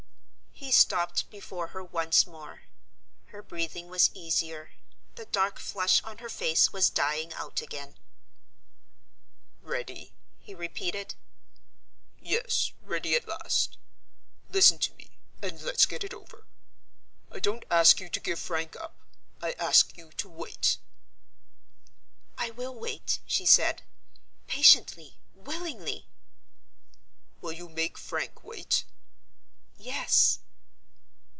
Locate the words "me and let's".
14.93-15.87